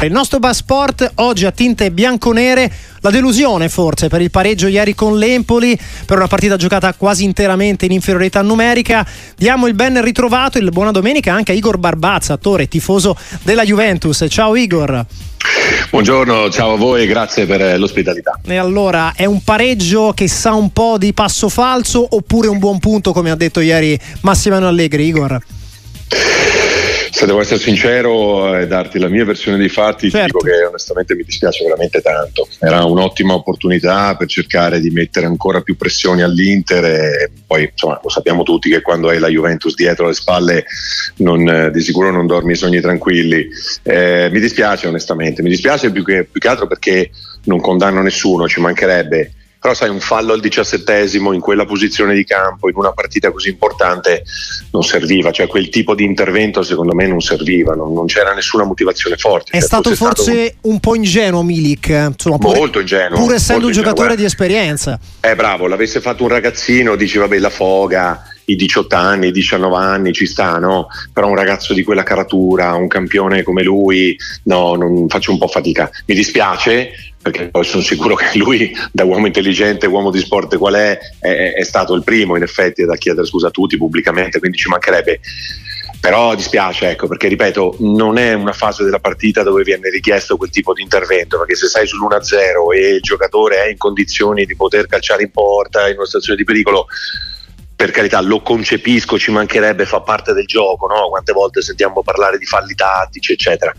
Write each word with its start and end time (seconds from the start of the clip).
Il 0.00 0.12
nostro 0.12 0.38
bus 0.38 0.58
sport 0.58 1.10
oggi 1.16 1.44
a 1.44 1.50
tinte 1.50 1.90
bianconere, 1.90 2.70
la 3.00 3.10
delusione 3.10 3.68
forse 3.68 4.06
per 4.06 4.20
il 4.20 4.30
pareggio 4.30 4.68
ieri 4.68 4.94
con 4.94 5.18
l'Empoli, 5.18 5.76
per 6.06 6.18
una 6.18 6.28
partita 6.28 6.54
giocata 6.54 6.94
quasi 6.94 7.24
interamente 7.24 7.84
in 7.84 7.90
inferiorità 7.90 8.40
numerica. 8.40 9.04
Diamo 9.36 9.66
il 9.66 9.74
ben 9.74 10.00
ritrovato, 10.00 10.56
il 10.58 10.70
buona 10.70 10.92
domenica 10.92 11.32
anche 11.32 11.50
a 11.50 11.56
Igor 11.56 11.78
Barbazza, 11.78 12.34
attore 12.34 12.68
tifoso 12.68 13.16
della 13.42 13.64
Juventus. 13.64 14.24
Ciao 14.28 14.54
Igor. 14.54 15.04
Buongiorno, 15.90 16.48
ciao 16.48 16.74
a 16.74 16.76
voi 16.76 17.02
e 17.02 17.06
grazie 17.08 17.44
per 17.46 17.76
l'ospitalità. 17.76 18.38
E 18.46 18.56
allora 18.56 19.14
è 19.16 19.24
un 19.24 19.42
pareggio 19.42 20.12
che 20.14 20.28
sa 20.28 20.52
un 20.52 20.72
po' 20.72 20.96
di 20.96 21.12
passo 21.12 21.48
falso 21.48 22.06
oppure 22.08 22.46
un 22.46 22.60
buon 22.60 22.78
punto 22.78 23.12
come 23.12 23.32
ha 23.32 23.34
detto 23.34 23.58
ieri 23.58 23.98
Massimiliano 24.20 24.68
Allegri, 24.68 25.06
Igor? 25.06 25.40
Se 27.18 27.26
devo 27.26 27.40
essere 27.40 27.58
sincero 27.58 28.56
e 28.56 28.68
darti 28.68 29.00
la 29.00 29.08
mia 29.08 29.24
versione 29.24 29.58
dei 29.58 29.68
fatti, 29.68 30.08
certo. 30.08 30.38
dico 30.38 30.38
che 30.38 30.66
onestamente 30.66 31.16
mi 31.16 31.24
dispiace 31.24 31.64
veramente 31.64 32.00
tanto. 32.00 32.46
Era 32.60 32.84
un'ottima 32.84 33.34
opportunità 33.34 34.14
per 34.14 34.28
cercare 34.28 34.78
di 34.78 34.90
mettere 34.90 35.26
ancora 35.26 35.60
più 35.60 35.76
pressioni 35.76 36.22
all'Inter 36.22 36.84
e 36.84 37.30
poi 37.44 37.70
insomma, 37.72 37.98
lo 38.00 38.08
sappiamo 38.08 38.44
tutti 38.44 38.70
che 38.70 38.82
quando 38.82 39.08
hai 39.08 39.18
la 39.18 39.26
Juventus 39.26 39.74
dietro 39.74 40.06
le 40.06 40.14
spalle 40.14 40.64
non, 41.16 41.72
di 41.72 41.80
sicuro 41.80 42.12
non 42.12 42.28
dormi 42.28 42.52
i 42.52 42.56
sogni 42.56 42.80
tranquilli. 42.80 43.48
Eh, 43.82 44.28
mi 44.30 44.38
dispiace 44.38 44.86
onestamente, 44.86 45.42
mi 45.42 45.50
dispiace 45.50 45.90
più 45.90 46.04
che, 46.04 46.22
più 46.22 46.40
che 46.40 46.48
altro 46.48 46.68
perché 46.68 47.10
non 47.46 47.60
condanno 47.60 48.00
nessuno, 48.00 48.46
ci 48.46 48.60
mancherebbe 48.60 49.32
però 49.60 49.74
sai 49.74 49.88
un 49.88 50.00
fallo 50.00 50.32
al 50.32 50.40
diciassettesimo 50.40 51.32
in 51.32 51.40
quella 51.40 51.64
posizione 51.64 52.14
di 52.14 52.24
campo 52.24 52.68
in 52.68 52.76
una 52.76 52.92
partita 52.92 53.30
così 53.30 53.48
importante 53.48 54.24
non 54.70 54.82
serviva. 54.82 55.30
Cioè 55.30 55.46
quel 55.46 55.68
tipo 55.68 55.94
di 55.94 56.04
intervento 56.04 56.62
secondo 56.62 56.94
me 56.94 57.06
non 57.06 57.20
serviva. 57.20 57.74
Non, 57.74 57.92
non 57.92 58.06
c'era 58.06 58.32
nessuna 58.34 58.64
motivazione 58.64 59.16
forte. 59.16 59.50
È 59.50 59.58
cioè, 59.58 59.66
stato 59.66 59.94
forse 59.94 60.22
stato 60.22 60.58
un... 60.62 60.72
un... 60.72 60.80
po' 60.80 60.94
ingenuo 60.94 61.42
Milik 61.42 61.88
insomma, 61.88 62.38
pure, 62.38 62.58
molto 62.58 62.80
ingenuo 62.80 63.18
pur 63.18 63.34
essendo 63.34 63.66
un 63.66 63.72
giocatore 63.72 64.16
di 64.16 64.24
esperienza. 64.24 64.98
Eh 65.20 65.34
bravo 65.34 65.66
l'avesse 65.66 66.00
fatto 66.00 66.22
un 66.22 66.28
ragazzino 66.28 66.94
dici 66.96 67.18
vabbè 67.18 67.38
la 67.38 67.50
foga 67.50 68.27
i 68.48 68.56
18 68.56 68.96
anni, 68.96 69.28
i 69.28 69.32
19 69.32 69.76
anni 69.76 70.12
ci 70.12 70.26
sta, 70.26 70.58
no? 70.58 70.88
Però 71.12 71.28
un 71.28 71.34
ragazzo 71.34 71.74
di 71.74 71.82
quella 71.82 72.02
caratura, 72.02 72.74
un 72.74 72.88
campione 72.88 73.42
come 73.42 73.62
lui, 73.62 74.16
no, 74.44 74.74
non 74.74 75.06
faccio 75.08 75.32
un 75.32 75.38
po' 75.38 75.48
fatica. 75.48 75.90
Mi 76.06 76.14
dispiace, 76.14 76.90
perché 77.20 77.48
poi 77.48 77.64
sono 77.64 77.82
sicuro 77.82 78.14
che 78.14 78.38
lui, 78.38 78.74
da 78.90 79.04
uomo 79.04 79.26
intelligente, 79.26 79.86
uomo 79.86 80.10
di 80.10 80.18
sport 80.18 80.56
qual 80.56 80.74
è, 80.74 80.98
è, 81.20 81.52
è 81.54 81.62
stato 81.62 81.94
il 81.94 82.04
primo 82.04 82.36
in 82.36 82.42
effetti 82.42 82.84
da 82.84 82.96
chiedere 82.96 83.26
scusa 83.26 83.48
a 83.48 83.50
tutti 83.50 83.76
pubblicamente, 83.76 84.38
quindi 84.38 84.56
ci 84.56 84.68
mancherebbe 84.68 85.20
però 86.00 86.36
dispiace 86.36 86.90
ecco 86.90 87.08
perché 87.08 87.26
ripeto 87.26 87.78
non 87.80 88.18
è 88.18 88.32
una 88.32 88.52
fase 88.52 88.84
della 88.84 89.00
partita 89.00 89.42
dove 89.42 89.64
viene 89.64 89.90
richiesto 89.90 90.36
quel 90.36 90.48
tipo 90.48 90.72
di 90.72 90.82
intervento 90.82 91.38
perché 91.38 91.56
se 91.56 91.66
sei 91.66 91.86
sull'1-0 91.86 92.72
e 92.76 92.88
il 92.94 93.00
giocatore 93.00 93.64
è 93.64 93.70
in 93.70 93.76
condizioni 93.78 94.44
di 94.44 94.54
poter 94.54 94.86
calciare 94.86 95.24
in 95.24 95.32
porta 95.32 95.88
in 95.88 95.96
una 95.96 96.06
situazione 96.06 96.38
di 96.38 96.44
pericolo 96.44 96.86
per 97.78 97.92
carità 97.92 98.20
lo 98.20 98.42
concepisco 98.42 99.16
ci 99.20 99.30
mancherebbe 99.30 99.86
fa 99.86 100.00
parte 100.00 100.32
del 100.32 100.46
gioco 100.46 100.88
no? 100.88 101.10
quante 101.10 101.32
volte 101.32 101.62
sentiamo 101.62 102.02
parlare 102.02 102.36
di 102.36 102.44
falli 102.44 102.74
tattici 102.74 103.34
eccetera 103.34 103.72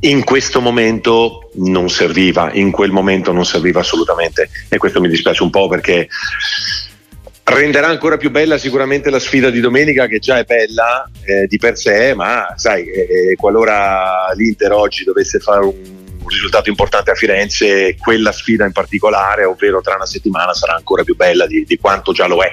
in 0.00 0.24
questo 0.24 0.60
momento 0.60 1.50
non 1.54 1.88
serviva, 1.88 2.50
in 2.52 2.70
quel 2.70 2.90
momento 2.90 3.32
non 3.32 3.44
serviva 3.44 3.80
assolutamente 3.80 4.48
e 4.68 4.78
questo 4.78 5.00
mi 5.00 5.08
dispiace 5.08 5.42
un 5.42 5.50
po' 5.50 5.68
perché 5.68 6.08
renderà 7.44 7.88
ancora 7.88 8.16
più 8.16 8.30
bella 8.30 8.58
sicuramente 8.58 9.10
la 9.10 9.18
sfida 9.18 9.50
di 9.50 9.60
domenica 9.60 10.06
che 10.06 10.18
già 10.18 10.38
è 10.38 10.44
bella 10.44 11.08
eh, 11.24 11.46
di 11.46 11.58
per 11.58 11.78
sé, 11.78 12.14
ma 12.14 12.52
sai, 12.56 12.86
eh, 12.86 13.34
qualora 13.36 14.30
l'Inter 14.34 14.72
oggi 14.72 15.04
dovesse 15.04 15.38
fare 15.38 15.64
un 15.64 16.28
risultato 16.28 16.68
importante 16.68 17.10
a 17.10 17.14
Firenze, 17.14 17.96
quella 17.96 18.32
sfida 18.32 18.64
in 18.64 18.72
particolare, 18.72 19.44
ovvero 19.44 19.80
tra 19.80 19.94
una 19.94 20.06
settimana, 20.06 20.52
sarà 20.52 20.74
ancora 20.74 21.02
più 21.02 21.16
bella 21.16 21.46
di, 21.46 21.64
di 21.64 21.78
quanto 21.78 22.12
già 22.12 22.26
lo 22.26 22.42
è. 22.42 22.50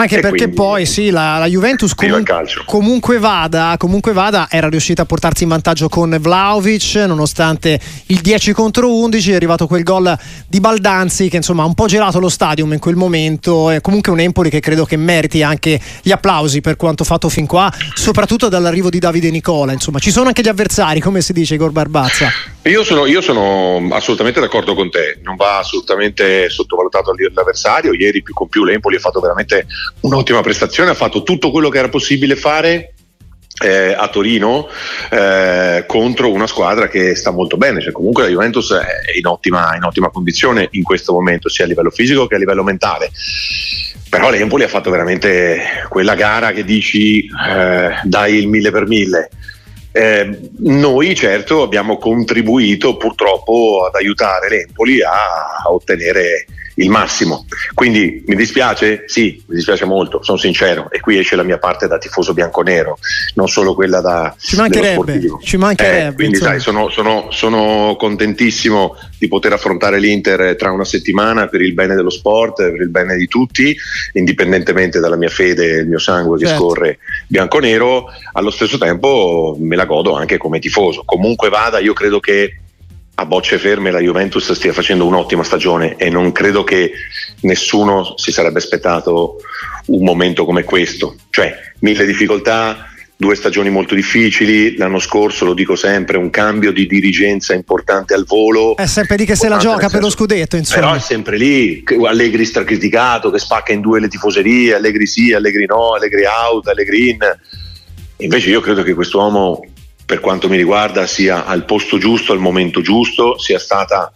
Anche 0.00 0.18
e 0.18 0.20
perché 0.20 0.48
poi 0.48 0.86
sì, 0.86 1.10
la, 1.10 1.38
la 1.38 1.46
Juventus 1.46 1.92
comun- 1.92 2.24
comunque, 2.66 3.18
vada, 3.18 3.74
comunque 3.78 4.12
vada 4.12 4.46
era 4.48 4.68
riuscita 4.68 5.02
a 5.02 5.04
portarsi 5.04 5.42
in 5.42 5.48
vantaggio 5.48 5.88
con 5.88 6.16
Vlaovic 6.20 6.94
nonostante 7.06 7.80
il 8.06 8.20
10 8.20 8.52
contro 8.52 8.94
11 8.94 9.32
è 9.32 9.34
arrivato 9.34 9.66
quel 9.66 9.82
gol 9.82 10.16
di 10.46 10.60
Baldanzi 10.60 11.28
che 11.28 11.36
insomma 11.36 11.64
ha 11.64 11.66
un 11.66 11.74
po' 11.74 11.86
gelato 11.86 12.20
lo 12.20 12.28
stadium 12.28 12.72
in 12.72 12.78
quel 12.78 12.94
momento 12.94 13.70
è 13.70 13.80
comunque 13.80 14.12
un 14.12 14.20
Empoli 14.20 14.50
che 14.50 14.60
credo 14.60 14.84
che 14.84 14.96
meriti 14.96 15.42
anche 15.42 15.80
gli 16.02 16.12
applausi 16.12 16.60
per 16.60 16.76
quanto 16.76 17.02
fatto 17.02 17.28
fin 17.28 17.46
qua 17.46 17.72
soprattutto 17.94 18.48
dall'arrivo 18.48 18.90
di 18.90 19.00
Davide 19.00 19.30
Nicola. 19.30 19.72
Insomma 19.72 19.98
ci 19.98 20.12
sono 20.12 20.28
anche 20.28 20.42
gli 20.42 20.48
avversari 20.48 21.00
come 21.00 21.20
si 21.22 21.32
dice 21.32 21.54
Igor 21.54 21.72
Barbazza? 21.72 22.30
Io 22.68 22.84
sono, 22.84 23.06
io 23.06 23.20
sono 23.22 23.88
assolutamente 23.92 24.40
d'accordo 24.40 24.74
con 24.74 24.90
te. 24.90 25.18
Non 25.22 25.36
va 25.36 25.58
assolutamente 25.58 26.50
sottovalutato 26.50 27.14
l'avversario. 27.32 27.94
Ieri 27.94 28.22
più 28.22 28.34
con 28.34 28.48
più 28.48 28.64
l'Empoli 28.64 28.96
ha 28.96 29.00
fatto 29.00 29.20
veramente 29.20 29.66
un'ottima 30.00 30.40
prestazione, 30.40 30.90
ha 30.90 30.94
fatto 30.94 31.22
tutto 31.22 31.50
quello 31.50 31.68
che 31.68 31.78
era 31.78 31.88
possibile 31.88 32.36
fare 32.36 32.94
eh, 33.60 33.92
a 33.92 34.08
Torino 34.08 34.68
eh, 35.10 35.84
contro 35.86 36.30
una 36.30 36.46
squadra 36.46 36.88
che 36.88 37.14
sta 37.14 37.30
molto 37.30 37.56
bene, 37.56 37.80
cioè 37.80 37.92
comunque 37.92 38.24
la 38.24 38.28
Juventus 38.28 38.72
è 38.72 39.16
in 39.16 39.26
ottima, 39.26 39.74
in 39.76 39.82
ottima 39.82 40.10
condizione 40.10 40.68
in 40.72 40.82
questo 40.82 41.12
momento 41.12 41.48
sia 41.48 41.64
a 41.64 41.68
livello 41.68 41.90
fisico 41.90 42.26
che 42.26 42.36
a 42.36 42.38
livello 42.38 42.62
mentale. 42.62 43.10
Però 44.08 44.30
l'Empoli 44.30 44.64
ha 44.64 44.68
fatto 44.68 44.90
veramente 44.90 45.84
quella 45.88 46.14
gara 46.14 46.52
che 46.52 46.64
dici 46.64 47.26
eh, 47.26 47.90
dai 48.04 48.36
il 48.36 48.48
mille 48.48 48.70
per 48.70 48.86
mille. 48.86 49.28
Eh, 49.90 50.50
noi 50.58 51.14
certo 51.14 51.62
abbiamo 51.62 51.98
contribuito 51.98 52.96
purtroppo 52.96 53.86
ad 53.86 53.94
aiutare 53.96 54.48
l'Empoli 54.48 55.02
a, 55.02 55.62
a 55.64 55.72
ottenere 55.72 56.46
il 56.78 56.90
massimo. 56.90 57.44
Quindi 57.74 58.22
mi 58.26 58.34
dispiace? 58.34 59.04
Sì, 59.06 59.42
mi 59.46 59.56
dispiace 59.56 59.84
molto, 59.84 60.22
sono 60.22 60.38
sincero. 60.38 60.90
E 60.90 61.00
qui 61.00 61.18
esce 61.18 61.36
la 61.36 61.42
mia 61.42 61.58
parte 61.58 61.86
da 61.86 61.98
tifoso 61.98 62.32
bianconero, 62.32 62.98
non 63.34 63.48
solo 63.48 63.74
quella 63.74 64.00
da 64.00 64.34
ci 64.38 64.56
mancherebbe, 64.56 65.20
ci 65.42 65.56
mancherebbe 65.56 66.08
eh, 66.08 66.14
quindi 66.14 66.36
sai, 66.36 66.60
sono, 66.60 66.88
sono, 66.88 67.28
sono, 67.30 67.96
contentissimo 67.98 68.96
di 69.18 69.28
poter 69.28 69.52
affrontare 69.52 69.98
l'Inter 69.98 70.56
tra 70.56 70.70
una 70.70 70.84
settimana 70.84 71.48
per 71.48 71.62
il 71.62 71.74
bene 71.74 71.94
dello 71.94 72.10
sport, 72.10 72.56
per 72.56 72.80
il 72.80 72.90
bene 72.90 73.16
di 73.16 73.26
tutti, 73.26 73.76
indipendentemente 74.12 75.00
dalla 75.00 75.16
mia 75.16 75.28
fede 75.28 75.70
e 75.70 75.78
il 75.78 75.88
mio 75.88 75.98
sangue 75.98 76.38
che 76.38 76.46
certo. 76.46 76.62
scorre 76.62 76.98
bianconero. 77.26 78.06
Allo 78.32 78.50
stesso 78.50 78.78
tempo 78.78 79.56
me 79.58 79.76
la 79.76 79.84
godo 79.84 80.14
anche 80.14 80.36
come 80.36 80.58
tifoso. 80.60 81.02
Comunque 81.04 81.48
vada, 81.48 81.78
io 81.78 81.92
credo 81.92 82.20
che 82.20 82.60
a 83.20 83.26
bocce 83.26 83.58
ferme 83.58 83.90
la 83.90 83.98
Juventus 83.98 84.52
stia 84.52 84.72
facendo 84.72 85.04
un'ottima 85.04 85.42
stagione 85.42 85.96
e 85.96 86.08
non 86.08 86.30
credo 86.30 86.62
che 86.62 86.92
nessuno 87.40 88.14
si 88.16 88.30
sarebbe 88.30 88.58
aspettato 88.58 89.38
un 89.86 90.04
momento 90.04 90.44
come 90.44 90.62
questo. 90.62 91.16
Cioè, 91.28 91.52
mille 91.80 92.06
difficoltà, 92.06 92.86
due 93.16 93.34
stagioni 93.34 93.70
molto 93.70 93.96
difficili, 93.96 94.76
l'anno 94.76 95.00
scorso, 95.00 95.44
lo 95.44 95.54
dico 95.54 95.74
sempre, 95.74 96.16
un 96.16 96.30
cambio 96.30 96.70
di 96.70 96.86
dirigenza 96.86 97.54
importante 97.54 98.14
al 98.14 98.24
volo. 98.24 98.76
È 98.76 98.86
sempre 98.86 99.16
lì 99.16 99.24
che 99.24 99.34
se 99.34 99.48
la 99.48 99.56
gioca 99.56 99.88
per 99.88 100.00
lo 100.00 100.10
scudetto, 100.10 100.54
insomma. 100.54 100.80
Però 100.80 100.94
è 100.94 101.00
sempre 101.00 101.36
lì, 101.36 101.82
Allegri 102.06 102.44
sta 102.44 102.62
criticato, 102.62 103.32
che 103.32 103.40
spacca 103.40 103.72
in 103.72 103.80
due 103.80 103.98
le 103.98 104.06
tifoserie, 104.06 104.74
Allegri 104.74 105.08
sì, 105.08 105.32
Allegri 105.32 105.66
no, 105.66 105.94
Allegri 105.94 106.22
out, 106.24 106.68
Allegri 106.68 107.10
in. 107.10 107.18
Invece 108.18 108.50
io 108.50 108.60
credo 108.60 108.84
che 108.84 108.94
quest'uomo 108.94 109.60
per 110.08 110.20
quanto 110.20 110.48
mi 110.48 110.56
riguarda 110.56 111.06
sia 111.06 111.44
al 111.44 111.66
posto 111.66 111.98
giusto, 111.98 112.32
al 112.32 112.38
momento 112.38 112.80
giusto, 112.80 113.36
sia 113.36 113.58
stata 113.58 114.10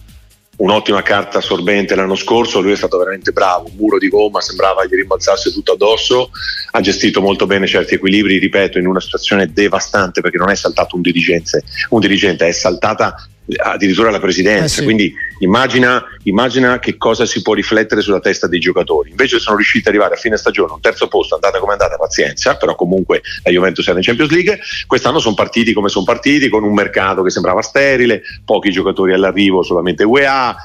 un'ottima 0.56 1.02
carta 1.02 1.36
assorbente 1.36 1.94
l'anno 1.94 2.14
scorso, 2.14 2.62
lui 2.62 2.72
è 2.72 2.76
stato 2.76 2.96
veramente 2.96 3.30
bravo, 3.30 3.66
un 3.68 3.76
muro 3.76 3.98
di 3.98 4.08
gomma, 4.08 4.40
sembrava 4.40 4.86
gli 4.86 4.94
rimbalzasse 4.94 5.52
tutto 5.52 5.72
addosso, 5.72 6.30
ha 6.70 6.80
gestito 6.80 7.20
molto 7.20 7.44
bene 7.44 7.66
certi 7.66 7.96
equilibri, 7.96 8.38
ripeto, 8.38 8.78
in 8.78 8.86
una 8.86 9.00
situazione 9.00 9.52
devastante 9.52 10.22
perché 10.22 10.38
non 10.38 10.48
è 10.48 10.54
saltato 10.54 10.96
un 10.96 11.02
dirigente, 11.02 11.62
un 11.90 12.00
dirigente 12.00 12.46
è 12.46 12.52
saltata 12.52 13.28
addirittura 13.56 14.10
la 14.10 14.20
presidenza. 14.20 14.64
Eh 14.64 14.68
sì. 14.68 14.84
Quindi 14.84 15.12
immagina, 15.40 16.02
immagina, 16.24 16.78
che 16.78 16.96
cosa 16.96 17.26
si 17.26 17.42
può 17.42 17.54
riflettere 17.54 18.00
sulla 18.00 18.20
testa 18.20 18.46
dei 18.46 18.60
giocatori. 18.60 19.10
Invece 19.10 19.38
sono 19.38 19.56
riusciti 19.56 19.88
ad 19.88 19.94
arrivare 19.94 20.14
a 20.14 20.18
fine 20.18 20.36
stagione, 20.36 20.72
un 20.72 20.80
terzo 20.80 21.08
posto, 21.08 21.34
andata 21.34 21.58
come 21.58 21.72
andata, 21.72 21.96
pazienza, 21.96 22.56
però 22.56 22.74
comunque 22.74 23.22
la 23.42 23.50
Juventus 23.50 23.86
era 23.88 23.98
in 23.98 24.04
Champions 24.04 24.30
League. 24.30 24.60
Quest'anno 24.86 25.18
sono 25.18 25.34
partiti 25.34 25.72
come 25.72 25.88
sono 25.88 26.04
partiti, 26.04 26.48
con 26.48 26.62
un 26.62 26.72
mercato 26.72 27.22
che 27.22 27.30
sembrava 27.30 27.62
sterile, 27.62 28.22
pochi 28.44 28.70
giocatori 28.70 29.12
all'arrivo, 29.12 29.62
solamente 29.62 30.04
UEA, 30.04 30.56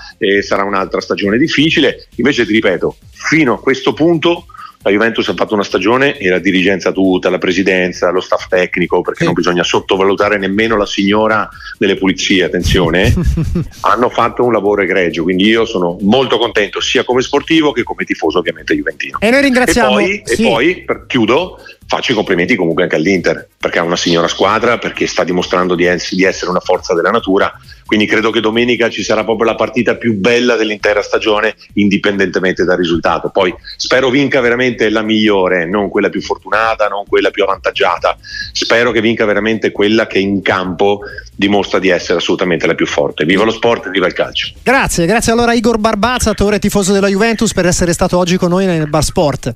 sarà 0.41 0.63
un'altra 0.63 1.01
stagione 1.01 1.37
difficile. 1.37 2.07
Invece 2.15 2.45
ti 2.45 2.53
ripeto, 2.53 2.97
fino 3.11 3.53
a 3.53 3.59
questo 3.59 3.93
punto 3.93 4.45
la 4.87 4.93
Juventus 4.93 5.27
ha 5.27 5.33
fatto 5.33 5.53
una 5.53 5.63
stagione 5.63 6.17
e 6.17 6.29
la 6.29 6.39
dirigenza 6.39 6.91
tutta, 6.91 7.29
la 7.29 7.37
presidenza, 7.37 8.09
lo 8.09 8.21
staff 8.21 8.47
tecnico, 8.47 9.01
perché 9.01 9.19
sì. 9.19 9.25
non 9.25 9.33
bisogna 9.33 9.63
sottovalutare 9.63 10.37
nemmeno 10.37 10.77
la 10.77 10.85
signora 10.85 11.49
delle 11.77 11.95
pulizie, 11.95 12.45
attenzione, 12.45 13.13
hanno 13.81 14.09
fatto 14.09 14.45
un 14.45 14.53
lavoro 14.53 14.81
egregio, 14.81 15.23
quindi 15.23 15.45
io 15.45 15.65
sono 15.65 15.97
molto 16.01 16.37
contento 16.37 16.79
sia 16.79 17.03
come 17.03 17.21
sportivo 17.21 17.71
che 17.71 17.83
come 17.83 18.05
tifoso 18.05 18.39
ovviamente 18.39 18.75
juventino. 18.75 19.17
E 19.19 19.29
noi 19.29 19.41
ringraziamo. 19.41 19.99
E 19.99 20.03
poi, 20.03 20.21
sì. 20.23 20.41
e 20.41 20.47
poi 20.47 20.83
per, 20.83 21.05
chiudo, 21.05 21.59
faccio 21.87 22.11
i 22.11 22.15
complimenti 22.15 22.55
comunque 22.55 22.83
anche 22.83 22.97
all'Inter, 22.97 23.47
perché 23.57 23.79
ha 23.79 23.83
una 23.83 23.95
signora 23.95 24.27
squadra, 24.27 24.77
perché 24.77 25.07
sta 25.07 25.23
dimostrando 25.23 25.73
di, 25.73 25.85
essere 25.85 26.49
una 26.49 26.59
forza 26.59 26.93
della 26.93 27.09
natura. 27.09 27.51
Quindi 27.85 28.05
credo 28.05 28.31
che 28.31 28.41
domenica 28.41 28.89
ci 28.89 29.01
sarà 29.01 29.23
proprio 29.23 29.47
la 29.47 29.55
partita 29.55 29.95
più 29.95 30.15
bella 30.15 30.57
dell'intera 30.57 31.01
stagione, 31.01 31.55
indipendentemente 31.75 32.65
dal 32.65 32.75
risultato. 32.75 33.29
Poi 33.29 33.55
spero 33.77 34.09
vinca 34.09 34.41
veramente 34.41 34.89
la 34.89 35.01
migliore, 35.01 35.65
non 35.65 35.87
quella 35.87 36.09
più 36.09 36.21
fortunata, 36.21 36.87
non 36.87 37.05
quella 37.07 37.31
più 37.31 37.43
avvantaggiata. 37.43 38.17
Spero 38.51 38.91
che 38.91 38.99
vinca 38.99 39.23
veramente 39.23 39.71
quella 39.71 40.05
che 40.05 40.19
in 40.19 40.41
campo 40.41 40.99
dimostra 41.33 41.79
di 41.79 41.87
essere 41.87 42.17
assolutamente 42.17 42.67
la 42.67 42.75
più 42.75 42.85
forte. 42.85 43.23
Viva 43.23 43.45
lo 43.45 43.51
sport 43.51 43.85
e 43.85 43.89
viva 43.89 44.07
il 44.07 44.13
calcio. 44.13 44.51
Grazie, 44.61 45.05
grazie 45.05 45.31
allora 45.31 45.53
Igor 45.53 45.77
Barbazza, 45.77 46.31
attore 46.31 46.59
tifoso 46.59 46.91
della 46.91 47.07
Juventus, 47.07 47.53
per 47.53 47.65
essere 47.65 47.93
stato 47.93 48.17
oggi 48.17 48.35
con 48.35 48.49
noi 48.49 48.65
nel 48.65 48.89
Bar 48.89 49.03
Sport. 49.03 49.53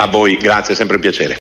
A 0.00 0.06
voi, 0.06 0.38
grazie, 0.38 0.74
sempre 0.74 0.96
un 0.96 1.02
piacere. 1.02 1.38